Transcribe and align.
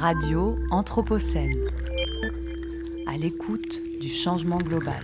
Radio 0.00 0.58
Anthropocène. 0.70 1.68
À 3.06 3.18
l'écoute 3.18 3.82
du 4.00 4.08
changement 4.08 4.56
global. 4.56 5.02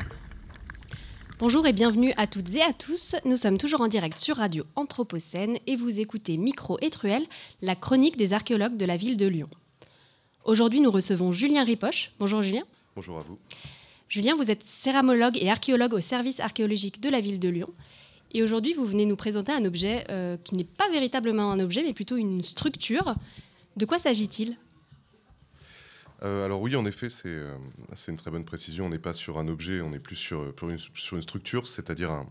Bonjour 1.38 1.66
et 1.66 1.74
bienvenue 1.74 2.14
à 2.16 2.26
toutes 2.26 2.54
et 2.54 2.62
à 2.62 2.72
tous. 2.72 3.14
Nous 3.27 3.37
sommes 3.37 3.59
toujours 3.59 3.82
en 3.82 3.88
direct 3.88 4.17
sur 4.17 4.38
Radio 4.38 4.64
Anthropocène 4.74 5.59
et 5.67 5.77
vous 5.77 6.01
écoutez 6.01 6.38
Micro 6.38 6.79
et 6.80 6.88
Truelle, 6.88 7.27
la 7.61 7.74
chronique 7.74 8.16
des 8.16 8.32
archéologues 8.32 8.79
de 8.79 8.86
la 8.86 8.96
ville 8.96 9.18
de 9.18 9.27
Lyon. 9.27 9.48
Aujourd'hui, 10.45 10.80
nous 10.80 10.90
recevons 10.90 11.30
Julien 11.30 11.64
Ripoche. 11.64 12.12
Bonjour 12.18 12.40
Julien. 12.40 12.64
Bonjour 12.94 13.18
à 13.18 13.22
vous. 13.22 13.36
Julien, 14.08 14.34
vous 14.34 14.50
êtes 14.50 14.66
céramologue 14.66 15.36
et 15.36 15.50
archéologue 15.50 15.92
au 15.92 16.00
service 16.00 16.40
archéologique 16.40 17.02
de 17.02 17.10
la 17.10 17.20
ville 17.20 17.38
de 17.38 17.50
Lyon. 17.50 17.68
Et 18.32 18.42
aujourd'hui, 18.42 18.72
vous 18.72 18.86
venez 18.86 19.04
nous 19.04 19.16
présenter 19.16 19.52
un 19.52 19.66
objet 19.66 20.06
euh, 20.08 20.38
qui 20.42 20.54
n'est 20.54 20.64
pas 20.64 20.88
véritablement 20.88 21.52
un 21.52 21.60
objet, 21.60 21.82
mais 21.82 21.92
plutôt 21.92 22.16
une 22.16 22.42
structure. 22.42 23.14
De 23.76 23.84
quoi 23.84 23.98
s'agit-il? 23.98 24.56
Euh, 26.23 26.45
alors 26.45 26.61
oui, 26.61 26.77
en 26.77 26.87
effet, 26.87 27.09
euh, 27.27 27.56
c'est 27.95 28.11
une 28.11 28.16
très 28.16 28.30
bonne 28.30 28.45
précision. 28.45 28.87
On 28.87 28.88
n'est 28.88 28.98
pas 28.98 29.12
sur 29.12 29.38
un 29.38 29.48
objet, 29.48 29.80
on 29.80 29.93
est 29.93 29.98
plus 29.98 30.16
sur, 30.16 30.43
une, 30.62 30.79
sur 30.79 31.16
une, 31.16 31.23
structure, 31.23 31.66
c'est-à-dire 31.66 32.11
un, 32.11 32.27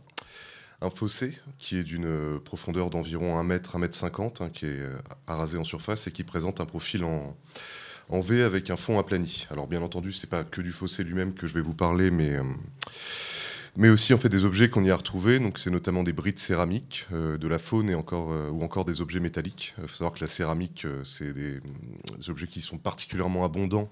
fossé 0.90 1.36
qui 1.58 1.78
est 1.78 1.84
d'une 1.84 2.40
profondeur 2.42 2.92
d'environ 2.92 3.40
1 3.40 3.44
mètre, 3.44 3.76
1 3.76 3.80
mètre 3.80 3.96
50, 3.96 4.42
hein, 4.42 4.50
qui 4.50 4.68
est 4.68 4.84
arasé 5.26 5.58
en 5.58 5.64
surface 5.64 6.06
et 6.06 6.12
qui 6.12 6.24
présente 6.24 6.62
un 6.62 6.66
profil 6.66 7.04
en, 7.04 7.36
en 8.10 8.22
V 8.22 8.44
avec 8.44 8.70
un 8.70 8.76
fond 8.76 9.00
aplani. 9.00 9.48
Alors 9.50 9.66
bien 9.66 9.82
entendu, 9.82 10.12
c'est 10.12 10.30
pas 10.30 10.44
que 10.44 10.62
du 10.62 10.72
fossé 10.72 11.04
lui-même 11.04 11.34
que 11.34 11.48
je 11.48 11.56
vais 11.56 11.62
vous 11.62 11.74
parler, 11.74 12.12
mais 12.12 12.38
mais 13.78 13.90
aussi 13.90 14.14
en 14.14 14.18
fait 14.18 14.30
des 14.30 14.46
objets 14.46 14.70
qu'on 14.70 14.84
y 14.84 14.92
a 14.92 14.96
retrouvés. 14.96 15.40
Donc 15.40 15.60
c'est 15.60 15.70
notamment 15.70 16.04
des 16.04 16.14
brides 16.14 16.40
céramiques, 16.40 17.06
euh, 17.12 17.38
de 17.38 17.48
la 17.48 17.60
faune 17.60 17.90
et 17.90 17.96
encore 17.96 18.32
euh, 18.32 18.50
ou 18.50 18.64
encore 18.64 18.86
des 18.86 19.02
objets 19.02 19.20
métalliques. 19.20 19.74
Il 19.78 19.88
faut 19.88 19.98
savoir 19.98 20.14
que 20.14 20.22
la 20.22 20.28
céramique, 20.28 20.86
euh, 20.86 21.04
c'est 21.04 21.34
des, 21.34 21.60
objets 22.30 22.48
qui 22.48 22.62
sont 22.62 22.78
particulièrement 22.78 23.44
abondants 23.44 23.90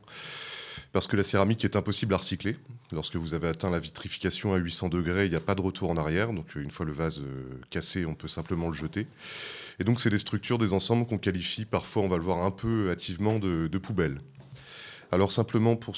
parce 0.92 1.08
que 1.08 1.16
la 1.16 1.24
céramique 1.24 1.66
est 1.66 1.76
impossible 1.76 2.14
à 2.14 2.18
recycler. 2.18 2.56
Lorsque 2.92 3.16
vous 3.16 3.34
avez 3.34 3.48
atteint 3.48 3.70
la 3.70 3.80
vitrification 3.80 4.54
à 4.54 4.58
800 4.58 4.90
degrés, 4.90 5.26
il 5.26 5.30
n'y 5.30 5.36
a 5.36 5.42
pas 5.42 5.56
de 5.56 5.62
retour 5.62 5.90
en 5.90 5.98
arrière. 5.98 6.32
Donc 6.32 6.56
une 6.56 6.72
fois 6.72 6.86
le 6.86 6.92
vase 6.92 7.22
cassé, 7.70 8.06
on 8.06 8.14
peut 8.14 8.28
simplement 8.28 8.68
le 8.68 8.74
jeter. 8.74 9.08
Et 9.80 9.84
donc 9.84 10.00
c'est 10.00 10.12
des 10.12 10.20
structures, 10.20 10.58
des 10.58 10.74
ensembles 10.74 11.06
qu'on 11.08 11.18
qualifie 11.18 11.66
parfois, 11.66 12.04
on 12.04 12.08
va 12.08 12.18
le 12.18 12.24
voir 12.24 12.44
un 12.44 12.52
peu 12.52 12.90
hâtivement, 12.92 13.40
de, 13.40 13.68
de 13.68 13.78
poubelles. 13.80 14.20
Alors 15.14 15.32
simplement 15.32 15.76
pour, 15.76 15.96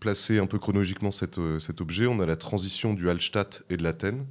placer 0.00 0.38
un 0.38 0.46
peu 0.46 0.58
chronologiquement 0.58 1.10
euh, 1.36 1.58
cet 1.58 1.80
objet, 1.82 2.06
on 2.06 2.20
a 2.20 2.26
la 2.26 2.36
transition 2.36 2.94
du 2.94 3.10
Hallstatt 3.10 3.62
et 3.68 3.76
de 3.76 3.82
l'Athènes. 3.82 4.24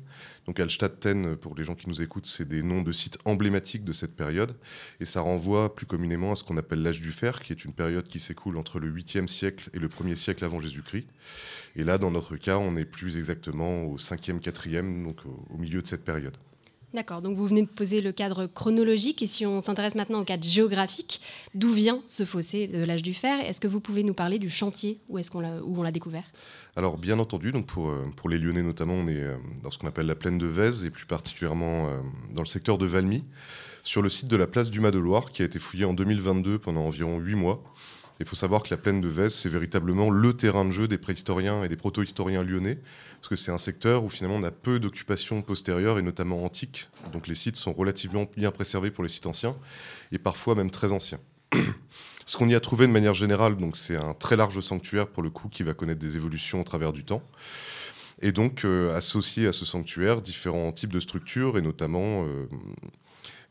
Donc 0.47 0.59
Hallstatt-Thènes, 0.59 1.35
pour 1.35 1.53
les 1.53 1.63
gens 1.63 1.75
qui 1.75 1.87
nous 1.87 2.01
écoutent, 2.01 2.25
c'est 2.25 2.47
des 2.47 2.63
noms 2.63 2.81
de 2.81 2.91
sites 2.91 3.19
emblématiques 3.25 3.83
de 3.83 3.93
cette 3.93 4.15
période. 4.15 4.55
Et 4.99 5.05
ça 5.05 5.21
renvoie 5.21 5.75
plus 5.75 5.85
communément 5.85 6.31
à 6.31 6.35
ce 6.35 6.43
qu'on 6.43 6.57
appelle 6.57 6.81
l'âge 6.81 7.01
du 7.01 7.11
fer, 7.11 7.39
qui 7.39 7.53
est 7.53 7.65
une 7.65 7.73
période 7.73 8.07
qui 8.07 8.19
s'écoule 8.19 8.57
entre 8.57 8.79
le 8.79 8.91
8e 8.91 9.27
siècle 9.27 9.69
et 9.75 9.79
le 9.79 9.89
1er 9.89 10.15
siècle 10.15 10.43
avant 10.43 10.59
Jésus-Christ. 10.59 11.07
Et 11.75 11.83
là, 11.83 11.99
dans 11.99 12.09
notre 12.09 12.35
cas, 12.35 12.57
on 12.57 12.77
est 12.77 12.85
plus 12.85 13.17
exactement 13.17 13.83
au 13.83 13.97
5e, 13.97 14.39
4e, 14.39 15.03
donc 15.03 15.17
au 15.25 15.57
milieu 15.59 15.83
de 15.83 15.87
cette 15.87 16.03
période. 16.03 16.35
D'accord, 16.95 17.21
donc 17.21 17.35
vous 17.35 17.45
venez 17.45 17.61
de 17.61 17.67
poser 17.67 17.99
le 17.99 18.13
cadre 18.13 18.47
chronologique 18.47 19.21
et 19.21 19.27
si 19.27 19.45
on 19.45 19.59
s'intéresse 19.59 19.95
maintenant 19.95 20.21
au 20.21 20.23
cadre 20.23 20.45
géographique, 20.45 21.19
d'où 21.53 21.69
vient 21.69 22.01
ce 22.05 22.23
fossé 22.23 22.67
de 22.67 22.85
l'âge 22.85 23.03
du 23.03 23.13
fer 23.13 23.37
Est-ce 23.41 23.59
que 23.59 23.67
vous 23.67 23.81
pouvez 23.81 24.01
nous 24.01 24.13
parler 24.13 24.39
du 24.39 24.49
chantier 24.49 24.97
où, 25.09 25.19
on 25.19 25.83
l'a 25.83 25.91
découvert? 25.91 26.23
Alors 26.77 26.97
bien 26.97 27.19
entendu, 27.19 27.51
euh, 27.53 28.05
pour 28.15 28.29
les 28.29 28.37
Lyonnais 28.37 28.63
notamment, 28.63 28.93
on 28.93 29.09
est 29.09 29.21
euh, 29.21 29.35
dans 29.61 29.71
ce 29.71 29.77
qu'on 29.77 29.87
appelle 29.87 30.05
la 30.05 30.15
plaine 30.15 30.37
de 30.37 30.45
Vèze 30.45 30.85
et 30.85 30.89
plus 30.89 31.05
particulièrement 31.05 31.89
euh, 31.89 31.99
dans 32.33 32.43
le 32.43 32.47
secteur 32.47 32.77
de 32.77 32.85
Valmy, 32.85 33.25
sur 33.83 34.01
le 34.01 34.07
site 34.07 34.29
de 34.29 34.37
la 34.37 34.47
place 34.47 34.71
du 34.71 34.79
Mas-de-Loire 34.79 35.31
qui 35.33 35.41
a 35.41 35.45
été 35.45 35.59
fouillé 35.59 35.83
en 35.83 35.93
2022 35.93 36.59
pendant 36.59 36.85
environ 36.85 37.19
8 37.19 37.35
mois. 37.35 37.61
Il 38.19 38.25
faut 38.25 38.35
savoir 38.35 38.63
que 38.63 38.69
la 38.69 38.77
plaine 38.77 39.01
de 39.01 39.07
Vèze, 39.09 39.33
c'est 39.33 39.49
véritablement 39.49 40.09
le 40.09 40.33
terrain 40.33 40.63
de 40.63 40.71
jeu 40.71 40.87
des 40.87 40.97
préhistoriens 40.97 41.63
et 41.63 41.69
des 41.69 41.75
proto-historiens 41.75 42.43
lyonnais, 42.43 42.79
parce 43.17 43.27
que 43.27 43.35
c'est 43.35 43.51
un 43.51 43.57
secteur 43.57 44.05
où 44.05 44.09
finalement 44.09 44.37
on 44.37 44.43
a 44.43 44.51
peu 44.51 44.79
d'occupations 44.79 45.41
postérieures 45.41 45.99
et 45.99 46.01
notamment 46.01 46.43
antiques. 46.43 46.87
Donc 47.11 47.27
les 47.27 47.35
sites 47.35 47.57
sont 47.57 47.73
relativement 47.73 48.25
bien 48.37 48.51
préservés 48.51 48.91
pour 48.91 49.03
les 49.03 49.09
sites 49.09 49.25
anciens 49.25 49.55
et 50.11 50.17
parfois 50.17 50.55
même 50.55 50.71
très 50.71 50.93
anciens. 50.93 51.19
Ce 52.25 52.37
qu'on 52.37 52.47
y 52.47 52.55
a 52.55 52.59
trouvé 52.59 52.87
de 52.87 52.91
manière 52.91 53.13
générale, 53.13 53.55
c'est 53.73 53.97
un 53.97 54.13
très 54.13 54.35
large 54.35 54.59
sanctuaire 54.61 55.07
pour 55.07 55.21
le 55.21 55.29
coup 55.29 55.49
qui 55.49 55.63
va 55.63 55.73
connaître 55.73 55.99
des 55.99 56.15
évolutions 56.15 56.61
au 56.61 56.63
travers 56.63 56.93
du 56.93 57.03
temps. 57.03 57.21
Et 58.21 58.31
donc 58.31 58.63
euh, 58.63 58.95
associé 58.95 59.45
à 59.45 59.51
ce 59.51 59.65
sanctuaire 59.65 60.21
différents 60.21 60.71
types 60.71 60.93
de 60.93 61.01
structures 61.01 61.57
et 61.57 61.61
notamment 61.61 62.25
euh, 62.25 62.47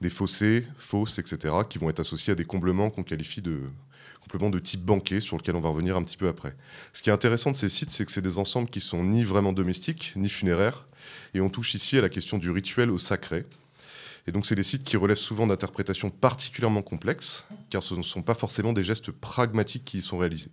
des 0.01 0.11
fossés, 0.11 0.67
fosses, 0.79 1.19
etc., 1.19 1.55
qui 1.69 1.79
vont 1.79 1.91
être 1.91 2.01
associés 2.01 2.33
à 2.33 2.37
des 2.37 2.45
comblements 2.47 2.91
qu'on 2.91 3.03
qualifie 3.03 3.43
de 3.43 3.61
de 4.39 4.59
type 4.59 4.83
banquet 4.83 5.21
sur 5.21 5.37
lequel 5.37 5.57
on 5.57 5.61
va 5.61 5.69
revenir 5.69 5.97
un 5.97 6.03
petit 6.03 6.17
peu 6.17 6.29
après. 6.29 6.55
Ce 6.93 7.03
qui 7.03 7.11
est 7.11 7.13
intéressant 7.13 7.53
de 7.53 7.57
ces 7.57 7.69
sites, 7.69 7.91
c'est 7.91 8.05
que 8.05 8.13
c'est 8.13 8.23
des 8.23 8.39
ensembles 8.39 8.69
qui 8.69 8.81
sont 8.81 9.05
ni 9.05 9.23
vraiment 9.23 9.53
domestiques, 9.53 10.13
ni 10.17 10.29
funéraires, 10.29 10.87
et 11.35 11.41
on 11.41 11.49
touche 11.49 11.75
ici 11.75 11.97
à 11.97 12.01
la 12.01 12.09
question 12.09 12.39
du 12.39 12.51
rituel 12.51 12.91
au 12.91 12.99
sacré. 12.99 13.47
Et 14.27 14.33
donc 14.33 14.47
c'est 14.47 14.55
des 14.55 14.63
sites 14.63 14.85
qui 14.85 14.97
relèvent 14.97 15.17
souvent 15.17 15.47
d'interprétations 15.47 16.11
particulièrement 16.11 16.83
complexes, 16.83 17.47
car 17.71 17.83
ce 17.83 17.95
ne 17.95 18.03
sont 18.03 18.23
pas 18.23 18.35
forcément 18.35 18.73
des 18.73 18.83
gestes 18.83 19.11
pragmatiques 19.11 19.85
qui 19.85 19.99
y 19.99 20.03
sont 20.03 20.19
réalisés. 20.19 20.51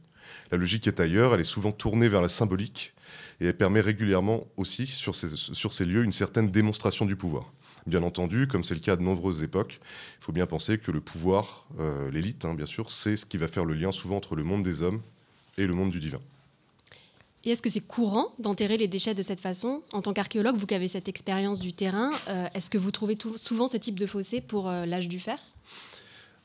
La 0.52 0.58
logique 0.58 0.88
est 0.88 1.00
ailleurs, 1.00 1.34
elle 1.34 1.42
est 1.42 1.46
souvent 1.46 1.72
tournée 1.72 2.08
vers 2.08 2.22
la 2.22 2.30
symbolique, 2.30 2.94
et 3.40 3.48
elle 3.48 3.58
permet 3.58 3.82
régulièrement 3.82 4.46
aussi 4.58 4.86
sur 4.86 5.16
ces 5.16 5.86
lieux 5.86 6.04
une 6.04 6.12
certaine 6.12 6.52
démonstration 6.52 7.06
du 7.06 7.16
pouvoir. 7.16 7.52
Bien 7.88 8.04
entendu, 8.04 8.48
comme 8.48 8.64
c'est 8.64 8.76
le 8.76 8.80
cas 8.80 8.96
de 8.96 9.02
nombreuses 9.02 9.42
époques, 9.42 9.80
il 10.20 10.24
faut 10.24 10.32
bien 10.32 10.46
penser 10.46 10.78
que 10.78 10.92
le 10.92 11.02
pouvoir, 11.02 11.66
euh, 11.80 12.12
l'élite, 12.12 12.46
hein, 12.46 12.54
bien 12.54 12.68
sûr, 12.68 12.92
c'est 12.92 13.18
ce 13.18 13.26
qui 13.26 13.38
va 13.38 13.48
faire 13.48 13.66
le 13.66 13.74
lien 13.74 13.92
souvent 13.92 14.18
entre 14.18 14.36
le 14.36 14.44
monde 14.44 14.62
des 14.62 14.84
hommes 14.84 15.02
et 15.58 15.66
le 15.66 15.74
monde 15.74 15.90
du 15.90 16.00
divin. 16.00 16.20
Et 17.44 17.50
est-ce 17.50 17.64
que 17.64 17.70
c'est 17.70 17.82
courant 17.82 18.34
d'enterrer 18.38 18.78
les 18.78 18.88
déchets 18.88 19.16
de 19.16 19.24
cette 19.24 19.40
façon? 19.40 19.82
En 19.94 20.04
tant 20.04 20.14
qu'archéologue, 20.14 20.56
vous 20.58 20.68
qui 20.68 20.76
avez 20.76 20.88
cette 20.88 21.10
expérience 21.10 21.60
du 21.60 21.74
terrain, 21.74 22.12
euh, 22.28 22.48
est-ce 22.54 22.70
que 22.70 22.78
vous 22.78 22.92
trouvez 22.92 23.18
souvent 23.36 23.68
ce 23.68 23.78
type 23.78 24.00
de 24.00 24.06
fossé 24.06 24.42
pour 24.42 24.70
euh, 24.70 24.86
l'âge 24.86 25.08
du 25.08 25.20
fer? 25.20 25.40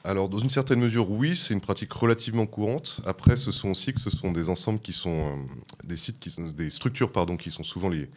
Alors, 0.04 0.30
dans 0.30 0.38
une 0.38 0.48
certaine 0.48 0.80
mesure, 0.80 1.10
oui, 1.10 1.36
c'est 1.36 1.52
une 1.52 1.60
pratique 1.60 1.92
relativement 1.92 2.46
courante. 2.46 3.00
Après, 3.04 3.36
ce 3.36 3.52
sont 3.52 3.70
aussi 3.70 3.92
que 3.92 4.00
ce 4.00 4.08
sont 4.08 4.32
des 4.32 4.48
ensembles 4.48 4.80
qui 4.80 4.94
sont 4.94 5.44
des 5.84 5.96
sites, 5.96 6.18
qui 6.18 6.30
sont, 6.30 6.48
des 6.48 6.70
structures, 6.70 7.12
pardon, 7.12 7.36
qui 7.36 7.50
sont 7.50 7.64
souvent 7.64 7.90
les, 7.90 8.08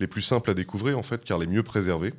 les 0.00 0.06
plus 0.06 0.22
simples 0.22 0.50
à 0.50 0.54
découvrir 0.54 0.98
en 0.98 1.02
fait, 1.02 1.24
car 1.24 1.38
les 1.38 1.46
mieux 1.46 1.62
préservés 1.62 2.14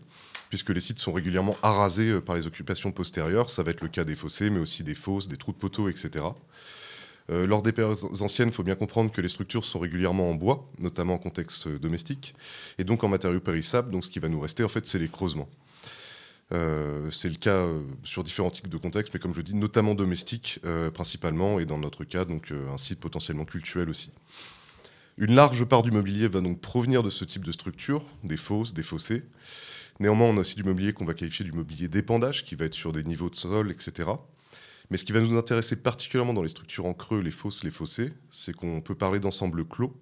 puisque 0.50 0.70
les 0.70 0.80
sites 0.80 1.00
sont 1.00 1.12
régulièrement 1.12 1.58
arasés 1.62 2.10
euh, 2.10 2.22
par 2.22 2.36
les 2.36 2.48
occupations 2.48 2.92
postérieures. 2.92 3.50
Ça 3.50 3.64
va 3.64 3.72
être 3.72 3.82
le 3.82 3.88
cas 3.88 4.04
des 4.04 4.16
fossés, 4.16 4.50
mais 4.50 4.60
aussi 4.60 4.84
des 4.84 4.96
fosses, 4.96 5.28
des 5.28 5.38
trous 5.38 5.52
de 5.52 5.58
poteaux, 5.58 5.90
etc. 5.90 6.26
Euh, 7.30 7.46
lors 7.46 7.62
des 7.62 7.74
périodes 7.74 7.98
anciennes, 8.22 8.50
il 8.50 8.54
faut 8.54 8.64
bien 8.64 8.76
comprendre 8.76 9.12
que 9.12 9.20
les 9.20 9.28
structures 9.28 9.66
sont 9.66 9.80
régulièrement 9.80 10.30
en 10.30 10.36
bois, 10.36 10.70
notamment 10.80 11.16
en 11.16 11.18
contexte 11.18 11.68
euh, 11.68 11.80
domestique, 11.80 12.34
et 12.78 12.84
donc 12.84 13.04
en 13.04 13.10
matériaux 13.10 13.42
périssables. 13.42 13.92
Donc 13.92 14.06
ce 14.06 14.10
qui 14.10 14.20
va 14.20 14.30
nous 14.30 14.40
rester, 14.40 14.64
en 14.64 14.70
fait, 14.70 14.86
c'est 14.86 15.00
les 15.00 15.10
creusements. 15.10 15.50
c'est 16.50 17.30
le 17.30 17.36
cas 17.36 17.68
sur 18.04 18.24
différents 18.24 18.52
types 18.52 18.70
de 18.70 18.78
contextes, 18.78 19.14
mais 19.14 19.20
comme 19.20 19.34
je 19.34 19.42
dis, 19.42 19.54
notamment 19.54 19.96
domestiques 19.96 20.62
principalement, 20.94 21.60
et 21.60 21.66
dans 21.66 21.78
notre 21.78 22.06
cas, 22.06 22.24
donc 22.24 22.54
un 22.74 22.78
site 22.78 23.02
potentiellement 23.02 23.44
cultuel 23.44 23.90
aussi. 23.90 24.12
Une 25.18 25.34
large 25.34 25.66
part 25.66 25.82
du 25.82 25.92
mobilier 25.92 26.28
va 26.28 26.42
donc 26.42 26.62
provenir 26.62 27.02
de 27.02 27.10
ce 27.10 27.26
type 27.26 27.44
de 27.44 27.52
structure, 27.52 28.06
des 28.24 28.38
fosses, 28.38 28.74
des 28.74 28.84
fossés. 28.84 29.24
Néanmoins, 30.00 30.28
on 30.28 30.38
a 30.38 30.42
aussi 30.42 30.56
du 30.56 30.64
mobilier 30.64 30.94
qu'on 30.94 31.06
va 31.06 31.14
qualifier 31.14 31.44
du 31.44 31.52
mobilier 31.52 31.88
d'épandage, 31.88 32.46
qui 32.46 32.56
va 32.56 32.66
être 32.66 32.76
sur 32.76 32.94
des 32.94 33.04
niveaux 33.04 33.30
de 33.30 33.36
sol, 33.36 33.72
etc. 33.72 34.10
Mais 34.90 34.98
ce 34.98 35.06
qui 35.06 35.12
va 35.12 35.20
nous 35.20 35.38
intéresser 35.38 35.76
particulièrement 35.76 36.34
dans 36.34 36.44
les 36.44 36.50
structures 36.50 36.86
en 36.86 36.94
creux, 36.94 37.22
les 37.22 37.32
fosses, 37.32 37.64
les 37.64 37.72
fossés, 37.72 38.14
c'est 38.30 38.54
qu'on 38.54 38.82
peut 38.82 38.96
parler 38.96 39.20
d'ensembles 39.20 39.66
clos, 39.66 39.94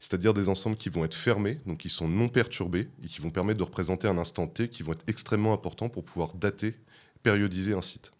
c'est-à-dire 0.00 0.34
des 0.34 0.48
ensembles 0.48 0.76
qui 0.76 0.90
vont 0.90 1.04
être 1.04 1.14
fermés, 1.14 1.60
donc 1.66 1.78
qui 1.78 1.88
sont 1.88 2.08
non 2.08 2.28
perturbés, 2.28 2.88
et 3.02 3.08
qui 3.08 3.20
vont 3.20 3.30
permettre 3.30 3.58
de 3.58 3.64
représenter 3.64 4.06
un 4.06 4.18
instant 4.18 4.46
T 4.46 4.68
qui 4.68 4.82
vont 4.82 4.92
être 4.92 5.04
extrêmement 5.08 5.52
importants 5.52 5.88
pour 5.88 6.04
pouvoir 6.04 6.34
dater, 6.34 6.76
périodiser 7.22 7.72
un 7.72 7.82
site 7.82 8.12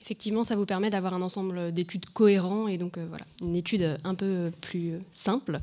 effectivement, 0.00 0.44
ça 0.44 0.56
vous 0.56 0.66
permet 0.66 0.90
d'avoir 0.90 1.14
un 1.14 1.22
ensemble 1.22 1.72
d'études 1.72 2.08
cohérents 2.10 2.68
et 2.68 2.78
donc 2.78 2.98
euh, 2.98 3.06
voilà, 3.08 3.24
une 3.42 3.56
étude 3.56 3.98
un 4.04 4.14
peu 4.14 4.50
plus 4.60 4.98
simple. 5.12 5.60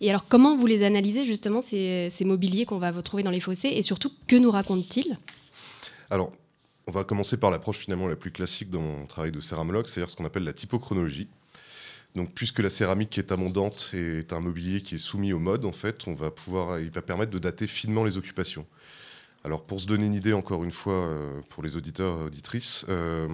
Et 0.00 0.08
alors, 0.10 0.26
comment 0.26 0.56
vous 0.56 0.66
les 0.66 0.82
analysez 0.82 1.24
justement 1.24 1.60
ces, 1.60 2.10
mobiliers 2.24 2.64
qu'on 2.64 2.78
va 2.78 2.90
retrouver 2.90 3.22
dans 3.22 3.30
les 3.30 3.40
fossés 3.40 3.68
et 3.68 3.82
surtout, 3.82 4.12
que 4.26 4.36
nous 4.36 4.50
racontent-ils? 4.50 5.18
Alors, 6.08 6.32
on 6.86 6.92
va 6.92 7.04
commencer 7.04 7.36
par 7.36 7.50
l'approche 7.50 7.78
finalement 7.78 8.06
la 8.06 8.16
plus 8.16 8.30
classique 8.30 8.70
dans 8.70 8.80
mon 8.80 9.06
travail 9.06 9.32
de 9.32 9.40
céramologue, 9.40 9.86
c'est-à-dire 9.86 10.10
ce 10.10 10.16
qu'on 10.16 10.24
appelle 10.24 10.44
la 10.44 10.52
typochronologie. 10.52 11.28
Donc, 12.16 12.32
puisque 12.34 12.58
la 12.58 12.70
céramique 12.70 13.18
est 13.18 13.30
abondante 13.30 13.90
est 13.92 14.32
un 14.32 14.40
mobilier 14.40 14.80
qui 14.80 14.96
est 14.96 14.98
soumis 14.98 15.32
au 15.32 15.38
mode, 15.38 15.64
en 15.64 15.72
fait, 15.72 16.08
on 16.08 16.14
va 16.14 16.30
pouvoir, 16.30 16.80
il 16.80 16.90
va 16.90 17.02
permettre 17.02 17.30
de 17.30 17.38
dater 17.38 17.68
finement 17.68 18.02
les 18.02 18.16
occupations. 18.16 18.66
Alors, 19.42 19.64
pour 19.64 19.80
se 19.80 19.86
donner 19.86 20.06
une 20.06 20.14
idée, 20.14 20.34
encore 20.34 20.64
une 20.64 20.72
fois, 20.72 20.92
euh, 20.92 21.40
pour 21.48 21.62
les 21.62 21.76
auditeurs 21.76 22.20
et 22.20 22.24
auditrices, 22.24 22.84
euh, 22.88 23.28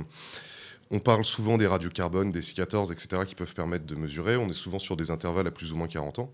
on 0.92 1.00
parle 1.00 1.24
souvent 1.24 1.58
des 1.58 1.66
radiocarbones, 1.66 2.30
des 2.30 2.42
C14, 2.42 2.92
etc., 2.92 3.22
qui 3.26 3.34
peuvent 3.34 3.54
permettre 3.54 3.86
de 3.86 3.94
mesurer. 3.96 4.36
On 4.36 4.48
est 4.48 4.52
souvent 4.52 4.78
sur 4.78 4.96
des 4.96 5.10
intervalles 5.10 5.48
à 5.48 5.50
plus 5.50 5.72
ou 5.72 5.76
moins 5.76 5.88
40 5.88 6.20
ans. 6.20 6.32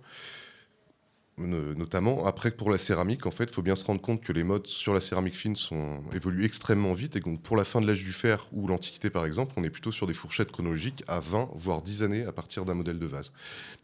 Notamment. 1.42 2.26
Après, 2.26 2.50
pour 2.50 2.70
la 2.70 2.78
céramique, 2.78 3.26
en 3.26 3.30
fait, 3.30 3.44
il 3.44 3.52
faut 3.52 3.62
bien 3.62 3.76
se 3.76 3.84
rendre 3.84 4.00
compte 4.00 4.22
que 4.22 4.32
les 4.32 4.42
modes 4.42 4.66
sur 4.66 4.94
la 4.94 5.00
céramique 5.00 5.36
fine 5.36 5.56
sont, 5.56 6.02
évoluent 6.14 6.44
extrêmement 6.44 6.94
vite. 6.94 7.16
Et 7.16 7.20
donc, 7.20 7.42
pour 7.42 7.56
la 7.56 7.64
fin 7.64 7.80
de 7.80 7.86
l'âge 7.86 8.02
du 8.02 8.12
fer 8.12 8.48
ou 8.52 8.66
l'Antiquité, 8.66 9.10
par 9.10 9.24
exemple, 9.24 9.52
on 9.56 9.64
est 9.64 9.70
plutôt 9.70 9.92
sur 9.92 10.06
des 10.06 10.14
fourchettes 10.14 10.50
chronologiques 10.50 11.04
à 11.08 11.20
20, 11.20 11.50
voire 11.54 11.82
10 11.82 12.02
années 12.02 12.24
à 12.24 12.32
partir 12.32 12.64
d'un 12.64 12.74
modèle 12.74 12.98
de 12.98 13.06
vase. 13.06 13.32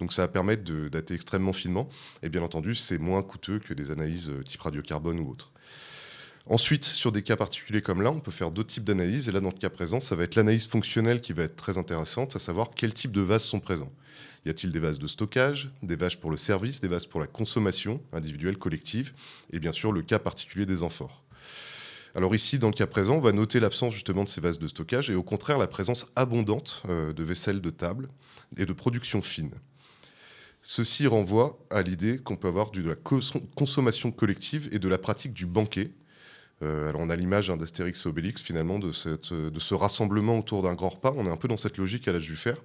Donc, 0.00 0.12
ça 0.12 0.22
va 0.22 0.28
permettre 0.28 0.64
de 0.64 0.88
dater 0.88 1.14
extrêmement 1.14 1.52
finement. 1.52 1.88
Et 2.22 2.28
bien 2.28 2.42
entendu, 2.42 2.74
c'est 2.74 2.98
moins 2.98 3.22
coûteux 3.22 3.58
que 3.58 3.74
des 3.74 3.90
analyses 3.90 4.28
euh, 4.28 4.42
type 4.42 4.60
radiocarbone 4.60 5.20
ou 5.20 5.30
autres. 5.30 5.52
Ensuite, 6.50 6.86
sur 6.86 7.12
des 7.12 7.22
cas 7.22 7.36
particuliers 7.36 7.82
comme 7.82 8.00
là, 8.00 8.10
on 8.10 8.20
peut 8.20 8.30
faire 8.30 8.50
d'autres 8.50 8.70
types 8.72 8.84
d'analyses. 8.84 9.28
Et 9.28 9.32
là, 9.32 9.40
dans 9.40 9.50
le 9.50 9.58
cas 9.58 9.68
présent, 9.68 10.00
ça 10.00 10.16
va 10.16 10.24
être 10.24 10.34
l'analyse 10.34 10.66
fonctionnelle 10.66 11.20
qui 11.20 11.34
va 11.34 11.42
être 11.42 11.56
très 11.56 11.76
intéressante, 11.76 12.36
à 12.36 12.38
savoir 12.38 12.70
quels 12.74 12.94
types 12.94 13.12
de 13.12 13.20
vases 13.20 13.44
sont 13.44 13.60
présents. 13.60 13.92
Y 14.46 14.50
a-t-il 14.50 14.72
des 14.72 14.78
vases 14.78 14.98
de 14.98 15.06
stockage, 15.06 15.70
des 15.82 15.96
vases 15.96 16.14
pour 16.14 16.30
le 16.30 16.38
service, 16.38 16.80
des 16.80 16.88
vases 16.88 17.04
pour 17.04 17.20
la 17.20 17.26
consommation 17.26 18.00
individuelle, 18.14 18.56
collective, 18.56 19.12
et 19.52 19.58
bien 19.58 19.72
sûr 19.72 19.92
le 19.92 20.00
cas 20.00 20.18
particulier 20.18 20.64
des 20.64 20.82
amphores. 20.82 21.22
Alors 22.14 22.34
ici, 22.34 22.58
dans 22.58 22.68
le 22.68 22.72
cas 22.72 22.86
présent, 22.86 23.16
on 23.16 23.20
va 23.20 23.32
noter 23.32 23.60
l'absence 23.60 23.92
justement 23.92 24.24
de 24.24 24.28
ces 24.30 24.40
vases 24.40 24.58
de 24.58 24.68
stockage 24.68 25.10
et 25.10 25.14
au 25.14 25.22
contraire 25.22 25.58
la 25.58 25.66
présence 25.66 26.06
abondante 26.16 26.82
euh, 26.88 27.12
de 27.12 27.22
vaisselle 27.22 27.60
de 27.60 27.70
table 27.70 28.08
et 28.56 28.64
de 28.64 28.72
production 28.72 29.20
fine. 29.20 29.52
Ceci 30.62 31.06
renvoie 31.06 31.58
à 31.70 31.82
l'idée 31.82 32.18
qu'on 32.18 32.36
peut 32.36 32.48
avoir 32.48 32.70
de 32.70 32.88
la 32.88 32.96
consommation 33.54 34.10
collective 34.10 34.68
et 34.72 34.78
de 34.78 34.88
la 34.88 34.98
pratique 34.98 35.32
du 35.32 35.46
banquet, 35.46 35.90
euh, 36.62 36.88
alors 36.88 37.00
on 37.00 37.10
a 37.10 37.16
l'image 37.16 37.48
d'Astérix 37.48 38.04
et 38.04 38.08
Obélix 38.08 38.42
finalement 38.42 38.78
de, 38.78 38.92
ce 38.92 39.74
rassemblement 39.74 40.38
autour 40.38 40.62
d'un 40.62 40.74
grand 40.74 40.90
repas. 40.90 41.14
On 41.16 41.26
est 41.26 41.30
un 41.30 41.36
peu 41.36 41.48
dans 41.48 41.56
cette 41.56 41.78
logique 41.78 42.08
à 42.08 42.18
du 42.18 42.36
fer, 42.36 42.56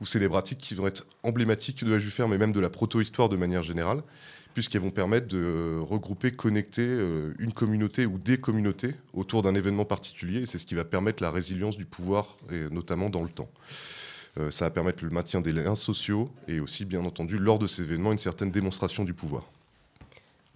où 0.00 0.06
c'est 0.06 0.18
des 0.18 0.28
pratiques 0.28 0.58
qui 0.58 0.74
vont 0.74 0.86
être 0.86 1.06
emblématiques 1.22 1.84
de 1.84 1.92
l'âge 1.92 2.04
du 2.04 2.10
fer, 2.10 2.28
mais 2.28 2.38
même 2.38 2.52
de 2.52 2.60
la 2.60 2.70
proto-histoire 2.70 3.28
de 3.28 3.36
manière 3.36 3.62
générale, 3.62 4.02
puisqu'elles 4.52 4.82
vont 4.82 4.90
permettre 4.90 5.28
de 5.28 5.78
regrouper, 5.80 6.32
connecter 6.32 6.86
euh, 6.86 7.34
une 7.38 7.52
communauté 7.52 8.06
ou 8.06 8.18
des 8.18 8.38
communautés 8.38 8.94
autour 9.12 9.42
d'un 9.42 9.54
événement 9.54 9.84
particulier. 9.84 10.42
Et 10.42 10.46
c'est 10.46 10.58
ce 10.58 10.66
qui 10.66 10.74
va 10.74 10.84
permettre 10.84 11.22
la 11.22 11.30
résilience 11.30 11.76
du 11.76 11.86
pouvoir, 11.86 12.36
et 12.50 12.68
notamment 12.70 13.10
dans 13.10 13.22
le 13.22 13.30
temps. 13.30 13.50
Euh, 14.38 14.50
ça 14.50 14.64
va 14.64 14.70
permettre 14.70 15.04
le 15.04 15.10
maintien 15.10 15.40
des 15.40 15.52
liens 15.52 15.76
sociaux 15.76 16.28
et 16.48 16.58
aussi, 16.58 16.84
bien 16.84 17.04
entendu, 17.04 17.38
lors 17.38 17.58
de 17.58 17.66
ces 17.66 17.82
événements, 17.82 18.10
une 18.10 18.18
certaine 18.18 18.50
démonstration 18.50 19.04
du 19.04 19.14
pouvoir. 19.14 19.44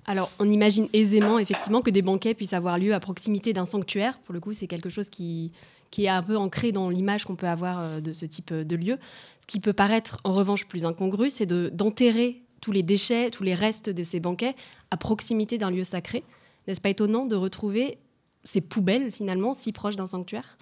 Alors, 0.09 0.31
on 0.39 0.51
imagine 0.51 0.89
aisément, 0.95 1.39
effectivement, 1.39 1.83
que 1.83 1.91
des 1.91 2.01
banquets 2.01 2.33
puissent 2.33 2.55
avoir 2.55 2.79
lieu 2.79 2.95
à 2.95 2.99
proximité 2.99 3.53
d'un 3.53 3.67
sanctuaire. 3.67 4.19
Pour 4.21 4.33
le 4.33 4.41
coup, 4.41 4.55
c'est 4.55 4.67
quelque 4.67 4.89
chose 4.89 5.11
qui, 5.11 5.53
est 5.99 6.09
un 6.09 6.23
peu 6.23 6.39
ancré 6.39 6.73
dans 6.73 6.89
l'image 6.89 7.27
qu'on 7.27 7.37
peut 7.37 7.47
avoir 7.47 7.81
euh, 7.81 8.01
de 8.01 8.15
ce 8.15 8.25
type 8.25 8.55
de 8.55 8.75
lieu. 8.75 8.97
Ce 9.43 9.47
qui 9.47 9.61
peut 9.61 9.75
paraître, 9.75 10.19
en 10.25 10.33
revanche, 10.33 10.67
plus 10.67 10.87
incongru, 10.87 11.29
c'est 11.29 11.45
d'enterrer 11.45 12.41
tous 12.63 12.73
les 12.73 12.83
déchets, 12.83 13.31
tous 13.31 13.43
les 13.43 13.55
restes 13.55 13.91
de 13.91 14.03
ces 14.03 14.19
banquets 14.19 14.57
à 14.91 14.97
proximité 14.97 15.59
d'un 15.59 15.71
lieu 15.71 15.85
sacré. 15.85 16.25
N'est-ce 16.67 16.81
pas 16.81 16.89
étonnant 16.89 17.27
de 17.27 17.37
retrouver 17.37 17.99
ces 18.45 18.63
poubelles, 18.63 19.13
finalement, 19.13 19.53
si 19.53 19.73
proches 19.73 19.97
d'un 19.97 20.07
sanctuaire? 20.07 20.57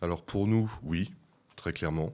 Alors, 0.00 0.22
pour 0.22 0.48
nous, 0.48 0.68
oui, 0.82 1.12
très 1.54 1.72
clairement. 1.72 2.12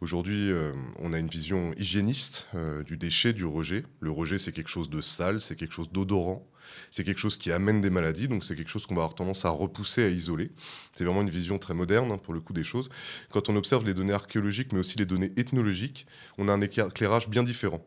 Aujourd'hui, 0.00 0.50
euh, 0.50 0.72
on 0.98 1.12
a 1.12 1.18
une 1.18 1.28
vision 1.28 1.72
hygiéniste 1.78 2.46
euh, 2.54 2.82
du 2.82 2.96
déchet, 2.96 3.32
du 3.32 3.44
rejet. 3.44 3.84
Le 4.00 4.10
rejet, 4.10 4.38
c'est 4.38 4.52
quelque 4.52 4.68
chose 4.68 4.90
de 4.90 5.00
sale, 5.00 5.40
c'est 5.40 5.56
quelque 5.56 5.72
chose 5.72 5.90
d'odorant, 5.90 6.46
c'est 6.90 7.04
quelque 7.04 7.20
chose 7.20 7.36
qui 7.36 7.52
amène 7.52 7.80
des 7.80 7.90
maladies, 7.90 8.26
donc 8.26 8.44
c'est 8.44 8.56
quelque 8.56 8.68
chose 8.68 8.86
qu'on 8.86 8.94
va 8.94 9.02
avoir 9.02 9.14
tendance 9.14 9.44
à 9.44 9.50
repousser, 9.50 10.02
à 10.02 10.08
isoler. 10.08 10.50
C'est 10.92 11.04
vraiment 11.04 11.22
une 11.22 11.30
vision 11.30 11.58
très 11.58 11.74
moderne, 11.74 12.10
hein, 12.10 12.18
pour 12.18 12.34
le 12.34 12.40
coup, 12.40 12.52
des 12.52 12.64
choses. 12.64 12.88
Quand 13.30 13.48
on 13.48 13.56
observe 13.56 13.84
les 13.84 13.94
données 13.94 14.12
archéologiques, 14.12 14.72
mais 14.72 14.80
aussi 14.80 14.98
les 14.98 15.06
données 15.06 15.30
ethnologiques, 15.36 16.06
on 16.38 16.48
a 16.48 16.52
un 16.52 16.60
éclairage 16.60 17.28
bien 17.28 17.44
différent. 17.44 17.84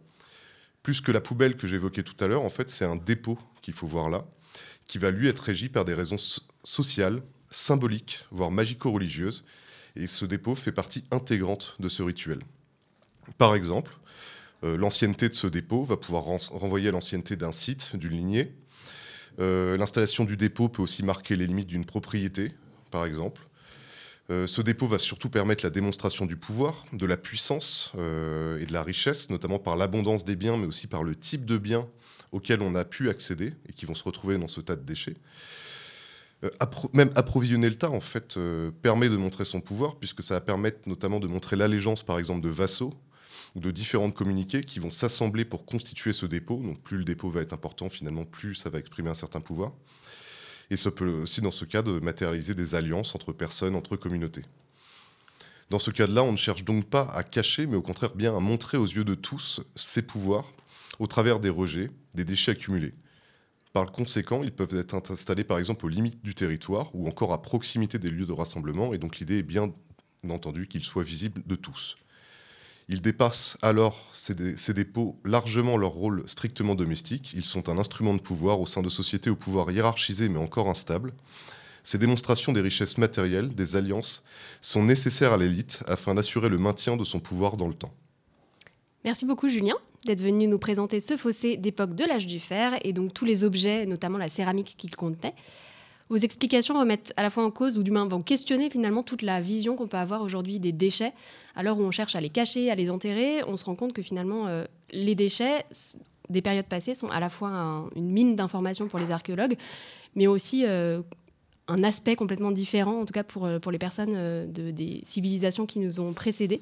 Plus 0.84 1.02
que 1.02 1.12
la 1.12 1.22
poubelle 1.22 1.58
que 1.58 1.68
j'évoquais 1.68 2.04
tout 2.04 2.16
à 2.24 2.28
l'heure, 2.28 2.44
en 2.44 2.50
fait, 2.50 2.70
c'est 2.70 2.86
un 2.86 2.96
dépôt 2.96 3.38
qu'il 3.62 3.74
faut 3.74 3.88
voir 3.88 4.10
là, 4.10 4.26
qui 4.88 4.98
va 4.98 5.12
lui 5.12 5.28
être 5.28 5.40
régi 5.40 5.68
par 5.68 5.84
des 5.84 5.94
raisons 5.94 6.18
sociales, 6.64 7.22
symboliques, 7.52 8.26
voire 8.32 8.50
magico-religieuses, 8.50 9.44
et 9.98 10.08
ce 10.08 10.26
dépôt 10.26 10.56
fait 10.56 10.72
partie 10.72 11.04
intégrante 11.12 11.76
de 11.80 11.90
ce 11.90 12.04
rituel. 12.04 12.40
Par 13.38 13.56
exemple, 13.56 13.98
euh, 14.64 14.78
l'ancienneté 14.78 15.30
de 15.30 15.34
ce 15.34 15.48
dépôt 15.48 15.84
va 15.84 15.98
pouvoir 15.98 16.24
renvoyer 16.24 16.90
à 16.90 16.92
l'ancienneté 16.92 17.36
d'un 17.36 17.52
site, 17.52 17.96
d'une 17.96 18.12
lignée. 18.12 18.54
Euh, 19.40 19.78
l'installation 19.78 20.24
du 20.24 20.38
dépôt 20.38 20.70
peut 20.70 20.82
aussi 20.82 21.04
marquer 21.04 21.36
les 21.36 21.46
limites 21.46 21.68
d'une 21.68 21.86
propriété, 21.86 22.54
par 22.92 23.06
exemple. 23.06 23.42
Euh, 24.30 24.46
ce 24.48 24.62
dépôt 24.62 24.88
va 24.88 24.98
surtout 24.98 25.30
permettre 25.30 25.64
la 25.64 25.70
démonstration 25.70 26.26
du 26.26 26.38
pouvoir, 26.38 26.86
de 26.92 27.06
la 27.06 27.18
puissance 27.18 27.92
et 27.96 28.66
de 28.66 28.74
la 28.74 28.84
richesse, 28.84 29.30
notamment 29.30 29.60
par 29.60 29.78
l'abondance 29.78 30.26
des 30.26 30.36
biens, 30.36 30.58
mais 30.58 30.66
aussi 30.66 30.88
par 30.88 31.04
le 31.04 31.16
type 31.16 31.46
de 31.46 31.58
biens 31.58 31.88
auxquels 32.32 32.62
on 32.62 32.76
a 32.76 32.84
pu 32.84 33.10
accéder 33.10 33.54
et 33.70 33.74
qui 33.74 33.86
vont 33.86 33.96
se 33.96 34.04
retrouver 34.04 34.38
dans 34.38 34.50
ce 34.50 34.60
tas 34.60 34.76
de 34.76 34.84
déchets. 34.84 35.16
Euh, 36.44 36.50
même 36.94 37.10
approvisionner 37.16 37.70
le 37.70 37.76
tas, 37.76 37.90
en 37.90 38.00
fait, 38.00 38.38
euh, 38.38 38.72
permet 38.82 39.10
de 39.10 39.18
montrer 39.18 39.44
son 39.44 39.60
pouvoir, 39.60 39.96
puisque 39.96 40.22
ça 40.22 40.36
va 40.36 40.42
permettre 40.42 40.88
notamment 40.88 41.20
de 41.20 41.28
montrer 41.28 41.56
l'allégeance, 41.56 42.04
par 42.04 42.20
exemple, 42.20 42.42
de 42.42 42.50
vassaux 42.50 42.94
ou 43.56 43.60
de 43.60 43.72
différentes 43.72 44.14
communiqués 44.14 44.62
qui 44.64 44.80
vont 44.80 44.92
s'assembler 44.92 45.46
pour 45.46 45.66
constituer 45.66 46.14
ce 46.14 46.26
dépôt. 46.28 46.62
Donc, 46.62 46.82
plus 46.82 46.98
le 46.98 47.04
dépôt 47.04 47.32
va 47.32 47.42
être 47.42 47.54
important, 47.54 47.90
finalement, 47.90 48.24
plus 48.24 48.56
ça 48.56 48.70
va 48.70 48.78
exprimer 48.78 49.10
un 49.10 49.16
certain 49.16 49.42
pouvoir. 49.42 49.74
Et 50.70 50.78
ça 50.78 50.92
peut 50.92 51.22
aussi, 51.22 51.42
dans 51.42 51.52
ce 51.52 51.66
cas, 51.66 51.82
de 51.82 52.00
matérialiser 52.00 52.54
des 52.54 52.76
alliances 52.76 53.16
entre 53.16 53.34
personnes, 53.34 53.76
entre 53.76 53.96
communautés. 53.96 54.46
Dans 55.70 55.80
ce 55.80 55.92
cas-là, 55.92 56.24
on 56.24 56.32
ne 56.32 56.38
cherche 56.38 56.64
donc 56.64 56.86
pas 56.86 57.10
à 57.14 57.24
cacher, 57.24 57.66
mais 57.66 57.76
au 57.76 57.82
contraire 57.82 58.16
bien 58.16 58.36
à 58.36 58.40
montrer 58.40 58.78
aux 58.78 58.86
yeux 58.86 59.04
de 59.04 59.16
tous 59.16 59.62
ses 59.76 60.02
pouvoirs 60.02 60.46
au 61.00 61.08
travers 61.08 61.40
des 61.40 61.50
rejets, 61.50 61.90
des 62.14 62.24
déchets 62.24 62.52
accumulés. 62.52 62.94
Par 63.74 63.92
conséquent, 63.92 64.42
ils 64.44 64.52
peuvent 64.52 64.76
être 64.76 65.12
installés 65.12 65.44
par 65.44 65.60
exemple 65.60 65.86
aux 65.86 65.90
limites 65.90 66.24
du 66.24 66.36
territoire 66.36 66.90
ou 66.94 67.08
encore 67.08 67.34
à 67.34 67.42
proximité 67.42 68.00
des 68.00 68.10
lieux 68.10 68.26
de 68.26 68.34
rassemblement, 68.34 68.94
et 68.94 68.98
donc 68.98 69.20
l'idée 69.20 69.40
est 69.40 69.44
bien 69.44 69.72
entendu 70.30 70.68
qu'ils 70.68 70.84
soient 70.84 71.04
visibles 71.04 71.44
de 71.46 71.56
tous. 71.56 71.96
Ils 72.90 73.02
dépassent 73.02 73.58
alors 73.62 74.02
ces, 74.14 74.34
dépôts 74.74 75.20
largement 75.26 75.76
leur 75.76 75.92
rôle 75.92 76.24
strictement 76.28 76.74
domestique. 76.74 77.34
Ils 77.34 77.44
sont 77.44 77.68
un 77.68 77.78
instrument 77.78 78.14
de 78.14 78.22
pouvoir 78.22 78.62
au 78.62 78.66
sein 78.66 78.82
de 78.82 78.88
sociétés 78.88 79.30
au 79.30 79.36
pouvoir 79.36 79.70
hiérarchisé 79.72 80.30
mais 80.30 80.40
encore 80.40 80.70
instable. 80.70 81.14
Ces 81.84 81.98
démonstrations 81.98 82.54
des 82.54 82.62
richesses 82.62 82.98
matérielles, 82.98 83.54
des 83.56 83.76
alliances, 83.76 84.24
sont 84.62 84.84
nécessaires 84.84 85.34
à 85.34 85.38
l'élite 85.38 85.84
afin 85.88 86.16
d'assurer 86.16 86.48
le 86.50 86.58
maintien 86.58 86.96
de 86.96 87.04
son 87.04 87.20
pouvoir 87.20 87.58
dans 87.58 87.68
le 87.68 87.74
temps. 87.74 87.94
Merci 89.04 89.26
beaucoup 89.26 89.50
Julien 89.50 89.76
d'être 90.06 90.22
venu 90.22 90.48
nous 90.48 90.60
présenter 90.60 91.00
ce 91.00 91.18
fossé 91.18 91.58
d'époque 91.58 91.96
de 91.96 92.06
l'âge 92.06 92.28
du 92.28 92.40
fer 92.40 92.78
et 92.84 92.94
donc 92.94 93.14
tous 93.14 93.26
les 93.26 93.44
objets, 93.44 93.86
notamment 93.86 94.18
la 94.18 94.30
céramique 94.30 94.76
qu'il 94.78 94.96
contenait. 94.96 95.34
Vos 96.10 96.18
explications 96.18 96.80
remettent 96.80 97.14
à 97.18 97.24
la 97.24 97.30
fois 97.30 97.44
en 97.44 97.52
cause 97.52 97.78
ou 97.78 97.84
du 97.84 97.92
moins 97.92 98.08
vont 98.08 98.22
questionner 98.22 98.70
finalement 98.70 99.04
toute 99.04 99.22
la 99.22 99.42
vision 99.42 99.76
qu'on 99.76 99.88
peut 99.88 99.98
avoir 99.98 100.22
aujourd'hui 100.22 100.60
des 100.60 100.72
déchets. 100.72 101.12
À 101.56 101.64
l'heure 101.64 101.78
où 101.78 101.84
on 101.84 101.92
cherche 101.92 102.16
à 102.16 102.22
les 102.22 102.30
cacher, 102.30 102.72
à 102.72 102.76
les 102.76 102.90
enterrer, 102.90 103.44
on 103.46 103.58
se 103.58 103.66
rend 103.66 103.76
compte 103.76 103.92
que 103.92 104.02
finalement 104.02 104.48
euh, 104.48 104.64
les 104.92 105.16
déchets 105.16 105.66
des 106.30 106.42
périodes 106.42 106.68
passées 106.68 106.94
sont 106.94 107.08
à 107.08 107.20
la 107.20 107.30
fois 107.30 107.90
une 107.96 108.12
mine 108.12 108.36
d'informations 108.36 108.88
pour 108.88 109.00
les 109.00 109.12
archéologues, 109.12 109.58
mais 110.16 110.28
aussi 110.28 110.64
euh, 110.66 111.02
un 111.68 111.84
aspect 111.84 112.16
complètement 112.16 112.52
différent, 112.52 113.02
en 113.02 113.06
tout 113.06 113.14
cas 113.14 113.24
pour, 113.24 113.46
euh, 113.46 113.60
pour 113.60 113.74
les 113.74 113.78
personnes 113.78 114.14
de, 114.50 114.72
des 114.72 115.02
civilisations 115.04 115.66
qui 115.66 115.80
nous 115.80 116.00
ont 116.00 116.14
précédés. 116.14 116.62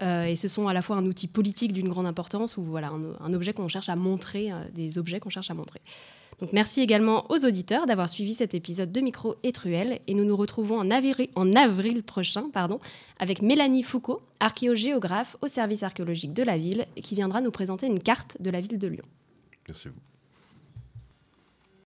Euh, 0.00 0.24
et 0.24 0.36
ce 0.36 0.48
sont 0.48 0.68
à 0.68 0.72
la 0.72 0.82
fois 0.82 0.96
un 0.96 1.06
outil 1.06 1.26
politique 1.26 1.72
d'une 1.72 1.88
grande 1.88 2.06
importance 2.06 2.56
ou 2.56 2.62
voilà, 2.62 2.92
un, 3.20 3.32
objet 3.32 3.52
qu'on 3.52 3.68
cherche 3.68 3.88
à 3.88 3.96
montrer, 3.96 4.52
euh, 4.52 4.62
des 4.72 4.98
objets 4.98 5.18
qu'on 5.20 5.30
cherche 5.30 5.50
à 5.50 5.54
montrer. 5.54 5.80
Donc 6.40 6.52
merci 6.52 6.80
également 6.80 7.28
aux 7.30 7.44
auditeurs 7.44 7.86
d'avoir 7.86 8.08
suivi 8.08 8.32
cet 8.32 8.54
épisode 8.54 8.92
de 8.92 9.00
Micro 9.00 9.34
et 9.42 9.52
et 10.06 10.14
nous 10.14 10.24
nous 10.24 10.36
retrouvons 10.36 10.78
en 10.78 10.88
avril, 10.90 11.28
en 11.34 11.52
avril 11.54 12.04
prochain 12.04 12.48
pardon, 12.50 12.78
avec 13.18 13.42
Mélanie 13.42 13.82
Foucault, 13.82 14.22
archéogéographe 14.38 15.36
au 15.42 15.48
service 15.48 15.82
archéologique 15.82 16.32
de 16.32 16.44
la 16.44 16.56
ville, 16.56 16.86
qui 17.02 17.16
viendra 17.16 17.40
nous 17.40 17.50
présenter 17.50 17.88
une 17.88 17.98
carte 17.98 18.36
de 18.40 18.50
la 18.50 18.60
ville 18.60 18.78
de 18.78 18.86
Lyon. 18.86 19.04
Merci 19.66 19.88
à 19.88 19.90
vous. 19.90 20.17